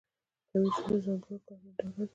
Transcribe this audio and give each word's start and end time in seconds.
کمیسیون 0.51 0.79
د 0.99 1.03
ځانګړو 1.05 1.37
کارونو 1.47 1.71
ډله 1.77 2.03
ده 2.07 2.07